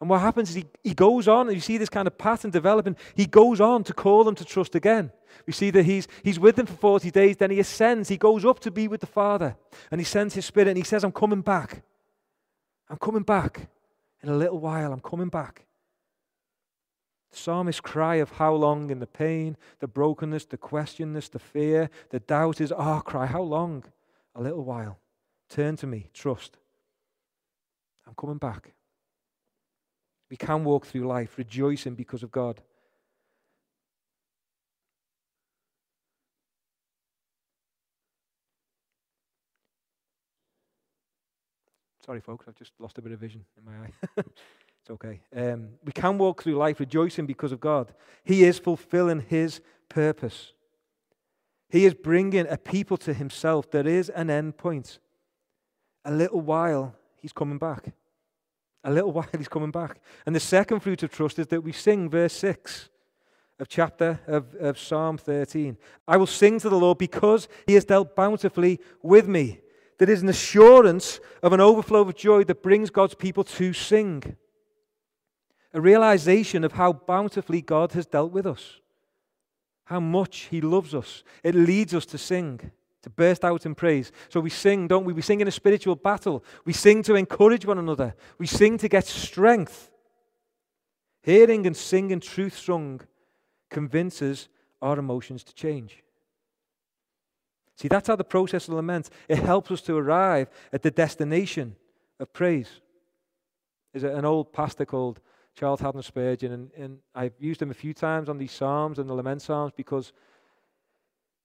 [0.01, 2.53] And what happens is he, he goes on, and you see this kind of pattern
[2.53, 2.97] developing.
[3.17, 5.11] He goes on to call them to trust again.
[5.45, 8.09] We see that he's, he's with them for 40 days, then he ascends.
[8.09, 9.57] He goes up to be with the Father,
[9.91, 11.83] and he sends his Spirit, and he says, I'm coming back.
[12.91, 13.69] I'm coming back.
[14.23, 15.67] In a little while, I'm coming back.
[17.31, 21.91] The psalmist's cry of how long in the pain, the brokenness, the questionness, the fear,
[22.11, 23.27] the doubt is our oh, cry.
[23.27, 23.85] How long?
[24.35, 24.99] A little while.
[25.49, 26.11] Turn to me.
[26.13, 26.57] Trust.
[28.07, 28.73] I'm coming back.
[30.31, 32.61] We can walk through life rejoicing because of God.
[42.09, 44.23] Sorry, folks, I've just lost a bit of vision in my eye.
[44.81, 45.21] It's okay.
[45.37, 47.93] Um, we can walk through life rejoicing because of God.
[48.25, 50.55] He is fulfilling His purpose.
[51.69, 53.71] He is bringing a people to Himself.
[53.71, 55.01] There is an end point.
[56.07, 57.93] A little while, He's coming back.
[58.85, 60.01] A little while, He's coming back.
[60.25, 62.89] And the second fruit of trust is that we sing verse 6
[63.61, 65.77] of chapter of, of Psalm 13.
[66.07, 69.61] I will sing to the Lord because He has dealt bountifully with me.
[69.99, 74.37] There is an assurance of an overflow of joy that brings God's people to sing
[75.75, 78.81] a realization of how bountifully God has dealt with us,
[79.85, 81.23] how much He loves us.
[81.43, 82.71] It leads us to sing,
[83.03, 84.13] to burst out in praise.
[84.29, 85.13] So we sing, don't we?
[85.13, 86.45] We sing in a spiritual battle.
[86.65, 88.15] We sing to encourage one another.
[88.39, 89.91] We sing to get strength.
[91.23, 93.01] Hearing and singing truth sung
[93.69, 94.49] convinces
[94.81, 96.03] our emotions to change.
[97.81, 99.09] See, that's how the process of lament.
[99.29, 101.77] It helps us to arrive at the destination
[102.19, 102.81] of praise.
[103.93, 105.21] There's an old pastor called
[105.55, 109.09] Charles Haddon Spurgeon, and, and I've used him a few times on these psalms and
[109.09, 110.13] the lament psalms because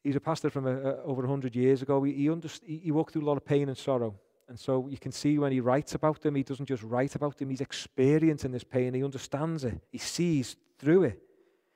[0.04, 2.02] he's a pastor from a, a, over 100 years ago.
[2.02, 2.32] He, he,
[2.66, 4.16] he, he walked through a lot of pain and sorrow.
[4.50, 7.38] And so you can see when he writes about them, he doesn't just write about
[7.38, 8.96] them, he's experiencing this pain.
[8.96, 11.22] He understands it, he sees through it.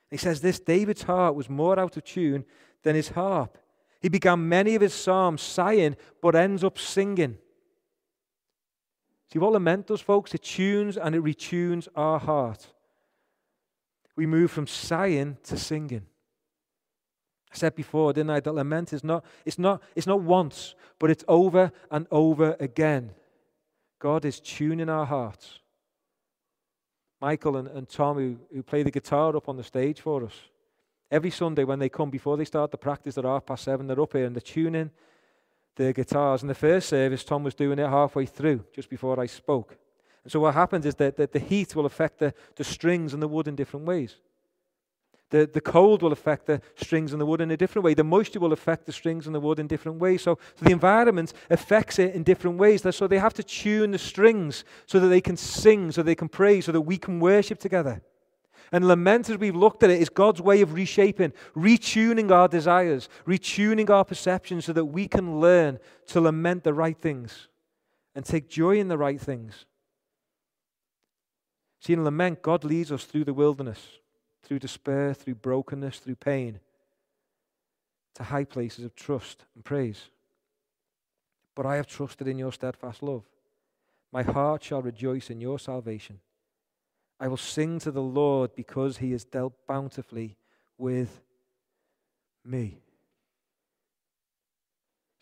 [0.10, 2.44] He says this David's heart was more out of tune
[2.82, 3.58] than his harp.
[4.02, 7.38] He began many of his psalms sighing, but ends up singing.
[9.32, 10.34] See what lament does, folks?
[10.34, 12.68] It tunes and it retunes our heart
[14.18, 16.06] we move from sighing to singing.
[17.54, 21.10] I said before, didn't I, that lament is not, it's not, it's not once, but
[21.10, 23.12] it's over and over again.
[24.00, 25.60] God is tuning our hearts.
[27.22, 30.34] Michael and, and Tom, who, who play the guitar up on the stage for us,
[31.12, 34.02] every Sunday when they come, before they start the practice at half past seven, they're
[34.02, 34.92] up here and they're tuning
[35.76, 36.42] their guitars.
[36.42, 39.78] In the first service, Tom was doing it halfway through, just before I spoke.
[40.24, 43.22] And so what happens is that, that the heat will affect the, the strings and
[43.22, 44.18] the wood in different ways.
[45.30, 47.94] The, the cold will affect the strings and the wood in a different way.
[47.94, 50.22] The moisture will affect the strings and the wood in different ways.
[50.22, 52.84] So, so the environment affects it in different ways.
[52.96, 56.30] So they have to tune the strings so that they can sing, so they can
[56.30, 58.02] pray, so that we can worship together.
[58.72, 63.08] And lament, as we've looked at it, is God's way of reshaping, retuning our desires,
[63.26, 67.48] retuning our perceptions so that we can learn to lament the right things
[68.14, 69.66] and take joy in the right things.
[71.80, 74.00] See, in lament, God leads us through the wilderness
[74.48, 76.62] through despair, through brokenness, through pain,
[78.16, 80.10] to high places of trust and praise.
[81.54, 83.24] But I have trusted in your steadfast love.
[84.14, 86.22] My heart shall rejoice in your salvation.
[87.20, 90.38] I will sing to the Lord because he has dealt bountifully
[90.78, 91.22] with
[92.46, 92.80] me.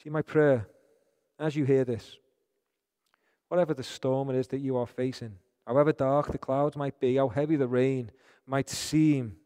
[0.04, 0.68] See, my prayer,
[1.40, 2.18] as you hear this,
[3.48, 7.16] whatever the storm it is that you are facing, however dark the clouds might be,
[7.16, 8.12] how heavy the rain
[8.46, 9.38] might seem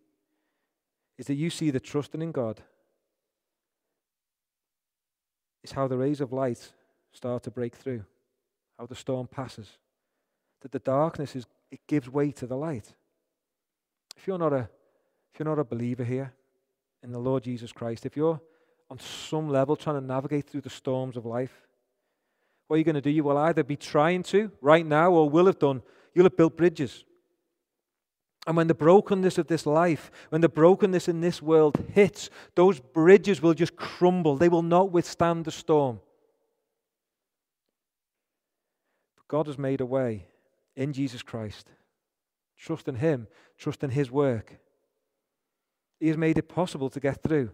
[1.18, 2.62] is that you see the trusting in God
[5.64, 6.72] is how the rays of light
[7.12, 8.06] start to break through,
[8.78, 9.78] how the storm passes,
[10.62, 12.94] that the darkness is it gives way to the light.
[14.18, 14.70] If you're not a
[15.34, 16.34] if you're not a believer here
[17.04, 18.42] in the Lord Jesus Christ, if you're
[18.90, 21.68] on some level trying to navigate through the storms of life,
[22.68, 23.10] what are you going to do?
[23.10, 25.82] You will either be trying to right now or will have done.
[26.14, 27.06] You'll have built bridges.
[28.48, 32.80] And when the brokenness of this life, when the brokenness in this world hits, those
[32.80, 34.38] bridges will just crumble.
[34.38, 36.00] They will not withstand the storm.
[39.18, 40.26] But God has made a way
[40.76, 41.68] in Jesus Christ.
[42.58, 43.28] Trust in Him,
[43.58, 44.60] trust in His work.
[46.00, 47.52] He has made it possible to get through.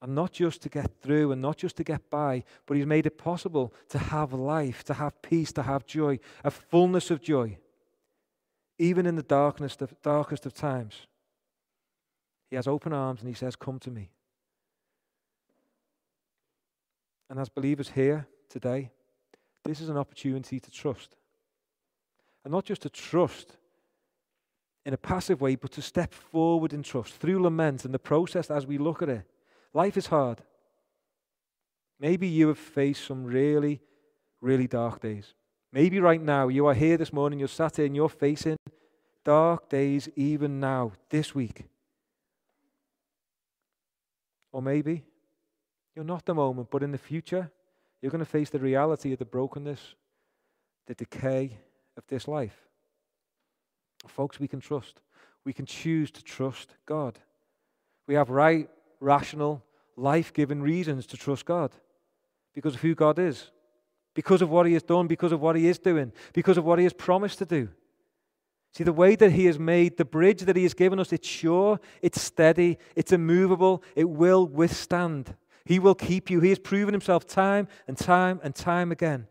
[0.00, 3.06] And not just to get through and not just to get by, but He's made
[3.06, 7.58] it possible to have life, to have peace, to have joy, a fullness of joy
[8.82, 11.06] even in the darkest of, darkest of times.
[12.50, 14.10] He has open arms and he says, Come to me.
[17.30, 18.90] And as believers here today,
[19.64, 21.16] this is an opportunity to trust.
[22.44, 23.56] And not just to trust
[24.84, 28.50] in a passive way, but to step forward in trust through lament and the process
[28.50, 29.22] as we look at it.
[29.72, 30.42] Life is hard.
[32.00, 33.80] Maybe you have faced some really,
[34.40, 35.34] really dark days.
[35.72, 38.56] Maybe right now you are here this morning, you're sat here and you're facing
[39.24, 41.64] dark days even now, this week.
[44.50, 45.04] Or maybe
[45.94, 47.50] you're not the moment, but in the future,
[48.02, 49.94] you're going to face the reality of the brokenness,
[50.86, 51.56] the decay
[51.96, 52.68] of this life.
[54.06, 55.00] Folks, we can trust.
[55.44, 57.18] We can choose to trust God.
[58.06, 58.68] We have right,
[59.00, 59.62] rational,
[59.96, 61.72] life giving reasons to trust God
[62.52, 63.50] because of who God is
[64.14, 66.78] because of what he has done, because of what he is doing, because of what
[66.78, 67.68] he has promised to do.
[68.74, 71.28] See, the way that he has made the bridge that he has given us, it's
[71.28, 75.34] sure, it's steady, it's immovable, it will withstand.
[75.64, 76.40] He will keep you.
[76.40, 79.26] He has proven himself time and time and time again.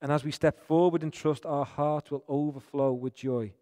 [0.00, 3.52] And as we step forward in trust, our hearts will overflow with joy.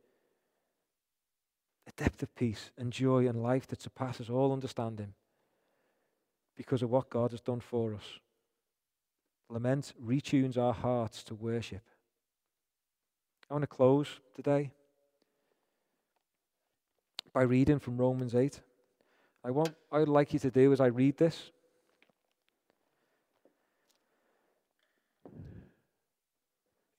[1.87, 5.15] A depth of peace and joy and life that surpasses all understanding
[6.57, 8.05] because of what God has done for us.
[9.49, 11.83] Lament retunes our hearts to worship.
[13.51, 14.71] I want to close today
[17.33, 18.61] by reading from Romans 8.
[19.45, 21.51] I want I'd like you to do as I read this.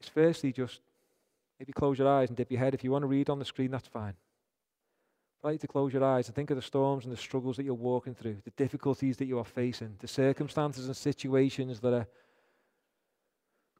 [0.01, 0.81] Is firstly just
[1.59, 2.73] maybe close your eyes and dip your head.
[2.73, 4.15] If you want to read on the screen, that's fine.
[5.43, 7.57] I'd like you to close your eyes and think of the storms and the struggles
[7.57, 11.93] that you're walking through, the difficulties that you are facing, the circumstances and situations that
[11.93, 12.07] are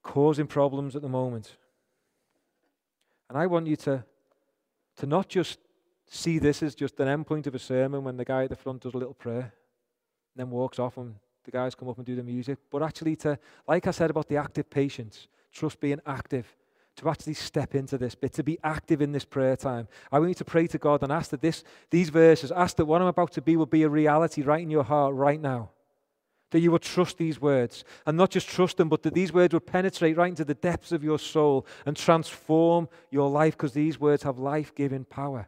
[0.04, 1.58] causing problems at the moment.
[3.30, 4.04] And I want you to,
[4.98, 5.60] to not just
[6.14, 8.56] see this as just an end point of a sermon when the guy at the
[8.56, 9.54] front does a little prayer
[10.34, 13.16] and then walks off and the guys come up and do the music, but actually
[13.16, 16.46] to, like I said about the active patience, trust being active,
[16.98, 19.88] to actually step into this bit, to be active in this prayer time.
[20.12, 22.86] I want you to pray to God and ask that this, these verses, ask that
[22.86, 25.70] what I'm about to be will be a reality right in your heart right now.
[26.52, 29.54] That you will trust these words and not just trust them, but that these words
[29.54, 33.98] will penetrate right into the depths of your soul and transform your life because these
[33.98, 35.48] words have life giving power.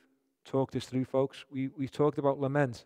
[0.45, 2.85] talked this through, folks, we, we've talked about lament.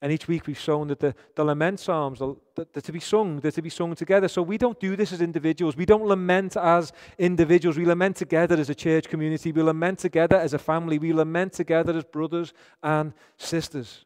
[0.00, 3.50] And each week we've shown that the, the lament psalms, they're to be sung, they're
[3.50, 4.28] to be sung together.
[4.28, 5.76] So we don't do this as individuals.
[5.76, 7.76] We don't lament as individuals.
[7.76, 9.50] We lament together as a church community.
[9.50, 11.00] We lament together as a family.
[11.00, 14.04] We lament together as brothers and sisters.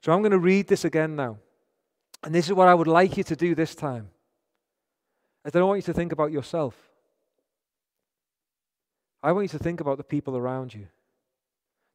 [0.00, 1.38] So I'm going to read this again now.
[2.24, 4.10] And this is what I would like you to do this time.
[5.44, 6.76] I don't want you to think about yourself.
[9.22, 10.88] I want you to think about the people around you.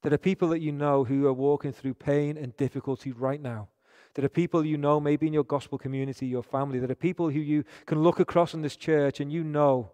[0.04, 3.70] There are people that you know who are walking through pain and difficulty right now.
[4.14, 6.80] There are people you know, maybe in your gospel community, your family.
[6.80, 9.92] There are people who you can look across in this church and you know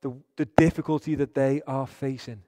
[0.00, 2.42] the, the difficulty that they are facing.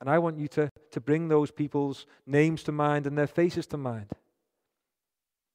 [0.00, 3.66] And I want you to, to bring those people's names to mind and their faces
[3.68, 4.10] to mind.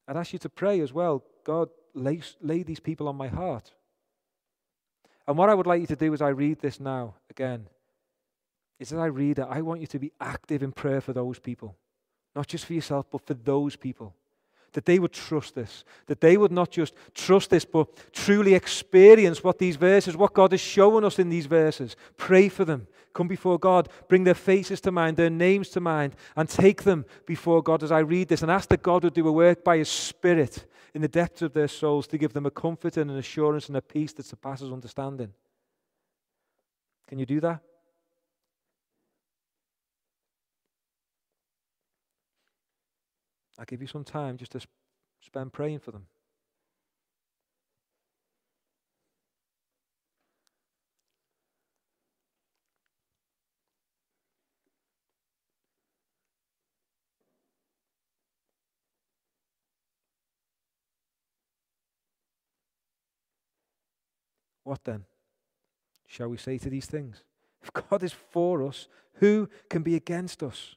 [0.08, 3.72] I'd ask you to pray as well God, lay, lay these people on my heart.
[5.28, 7.68] And what I would like you to do as I read this now, again,
[8.80, 11.40] is as I read it, I want you to be active in prayer for those
[11.40, 11.76] people.
[12.36, 14.14] Not just for yourself, but for those people.
[14.74, 15.84] That they would trust this.
[16.06, 20.54] That they would not just trust this, but truly experience what these verses, what God
[20.54, 21.96] is showing us in these verses.
[22.18, 22.88] Pray for them.
[23.14, 23.90] Come before God.
[24.08, 27.92] Bring their faces to mind, their names to mind, and take them before God as
[27.92, 31.02] I read this and ask that God would do a work by His Spirit in
[31.02, 33.82] the depths of their souls to give them a comfort and an assurance and a
[33.82, 35.34] peace that surpasses understanding.
[37.08, 37.62] Can you do that?
[43.58, 44.62] I'll give you some time just to
[45.22, 46.06] spend praying for them.
[64.64, 65.06] What then?
[66.06, 67.24] Shall we say to these things?
[67.62, 70.77] If God is for us, who can be against us?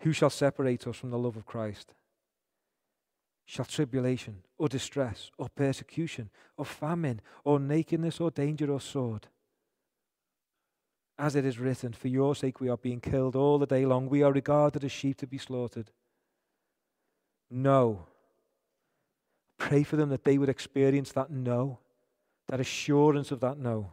[0.00, 1.94] Who shall separate us from the love of Christ?
[3.46, 9.28] Shall tribulation, or distress, or persecution, or famine, or nakedness, or danger, or sword?
[11.18, 14.08] As it is written, For your sake we are being killed all the day long.
[14.08, 15.90] We are regarded as sheep to be slaughtered.
[17.50, 18.06] No.
[19.56, 21.78] Pray for them that they would experience that no,
[22.46, 23.92] that assurance of that no.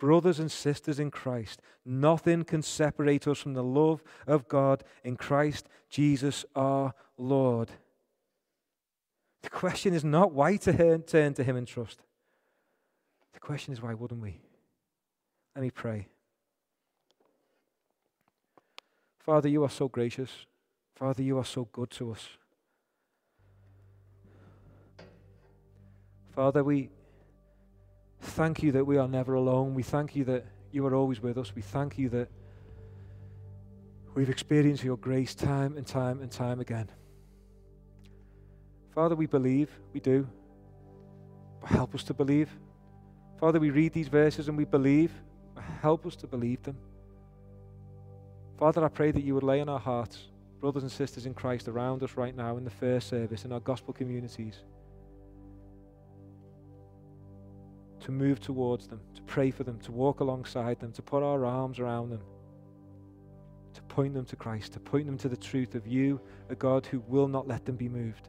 [0.00, 5.16] brothers and sisters in Christ, nothing can separate us from the love of God in
[5.16, 7.70] Christ Jesus our Lord.
[9.42, 12.00] The question is not why to turn to Him in trust.
[13.32, 14.40] The question is why wouldn't we?
[15.54, 16.08] Let me pray.
[19.20, 20.46] Father, you are so gracious.
[20.96, 22.26] Father, you are so good to us.
[26.34, 26.90] Father, we
[28.20, 29.74] thank you that we are never alone.
[29.74, 31.54] We thank you that you are always with us.
[31.54, 32.28] We thank you that
[34.14, 36.88] we've experienced your grace time and time and time again.
[38.94, 40.26] Father, we believe, we do.
[41.60, 42.50] But help us to believe.
[43.38, 45.12] Father, we read these verses and we believe.
[45.54, 46.76] But Help us to believe them.
[48.58, 50.18] Father, I pray that you would lay on our hearts,
[50.60, 53.60] brothers and sisters in Christ around us right now in the first service, in our
[53.60, 54.58] gospel communities,
[58.10, 61.44] to move towards them, to pray for them, to walk alongside them, to put our
[61.44, 62.20] arms around them,
[63.72, 66.86] to point them to Christ, to point them to the truth of you, a God
[66.86, 68.28] who will not let them be moved,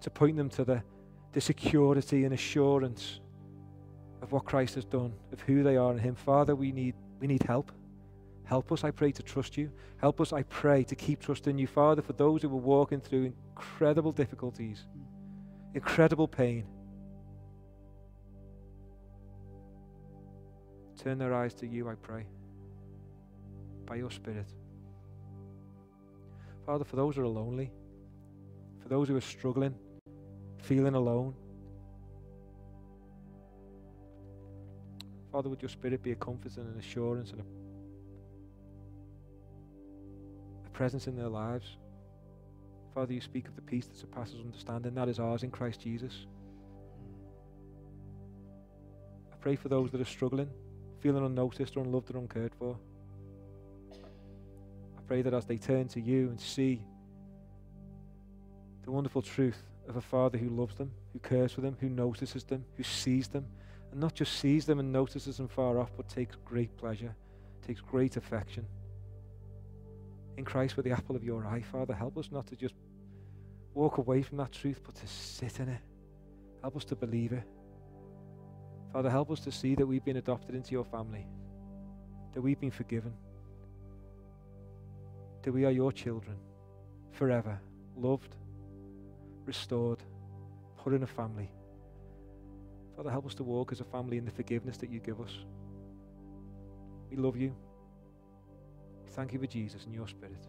[0.00, 0.82] to point them to the,
[1.32, 3.20] the security and assurance
[4.20, 6.16] of what Christ has done, of who they are in Him.
[6.16, 7.70] Father, we need, we need help.
[8.44, 9.70] Help us, I pray, to trust you.
[9.98, 11.68] Help us, I pray, to keep trusting you.
[11.68, 14.86] Father, for those who are walking through incredible difficulties,
[15.72, 16.66] incredible pain,
[21.00, 22.26] turn their eyes to you, I pray,
[23.86, 24.46] by your Spirit.
[26.66, 27.70] Father, for those who are lonely,
[28.82, 29.74] for those who are struggling,
[30.58, 31.34] feeling alone,
[35.32, 37.44] Father, would your Spirit be a comfort and an assurance and a,
[40.66, 41.78] a presence in their lives?
[42.94, 44.94] Father, you speak of the peace that surpasses understanding.
[44.94, 46.26] That is ours in Christ Jesus.
[49.32, 50.50] I pray for those that are struggling,
[51.00, 52.76] feeling unnoticed or unloved or uncared for.
[53.92, 56.82] I pray that as they turn to you and see
[58.84, 62.44] the wonderful truth of a Father who loves them, who cares for them, who notices
[62.44, 63.46] them, who sees them,
[63.90, 67.14] and not just sees them and notices them far off, but takes great pleasure,
[67.66, 68.66] takes great affection.
[70.36, 72.74] In Christ, with the apple of your eye, Father, help us not to just
[73.74, 75.80] walk away from that truth, but to sit in it.
[76.62, 77.44] Help us to believe it.
[78.92, 81.26] Father, help us to see that we've been adopted into your family,
[82.34, 83.12] that we've been forgiven,
[85.42, 86.36] that we are your children
[87.12, 87.58] forever,
[87.96, 88.34] loved,
[89.46, 90.02] restored,
[90.76, 91.50] put in a family.
[92.96, 95.32] Father, help us to walk as a family in the forgiveness that you give us.
[97.10, 97.54] We love you.
[99.10, 100.46] Thank you for Jesus and your Spirit.